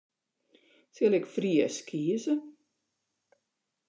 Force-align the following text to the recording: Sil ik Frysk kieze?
Sil 0.95 1.13
ik 1.19 1.25
Frysk 1.33 1.85
kieze? 1.89 2.35